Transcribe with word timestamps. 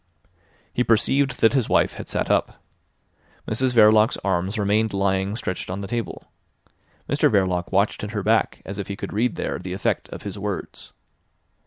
He 0.73 0.83
perceived 0.83 1.41
that 1.41 1.53
his 1.53 1.69
wife 1.69 1.93
had 1.93 2.07
sat 2.07 2.31
up. 2.31 2.63
Mrs 3.47 3.75
Verloc's 3.75 4.17
arms 4.23 4.57
remained 4.57 4.93
lying 4.95 5.35
stretched 5.35 5.69
on 5.69 5.81
the 5.81 5.87
table. 5.87 6.31
Mr 7.07 7.29
Verloc 7.31 7.71
watched 7.71 8.03
at 8.03 8.09
her 8.09 8.23
back 8.23 8.63
as 8.65 8.79
if 8.79 8.87
he 8.87 8.95
could 8.97 9.13
read 9.13 9.35
there 9.35 9.59
the 9.59 9.73
effect 9.73 10.09
of 10.09 10.23
his 10.23 10.39
words. 10.39 10.91